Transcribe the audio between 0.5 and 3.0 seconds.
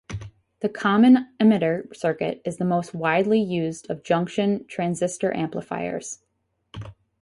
The common- emitter circuit is the most